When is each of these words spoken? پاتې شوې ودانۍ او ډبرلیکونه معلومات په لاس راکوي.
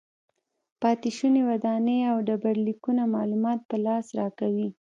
پاتې 0.81 1.09
شوې 1.17 1.41
ودانۍ 1.49 1.99
او 2.11 2.17
ډبرلیکونه 2.27 3.03
معلومات 3.15 3.59
په 3.69 3.75
لاس 3.85 4.05
راکوي. 4.19 4.69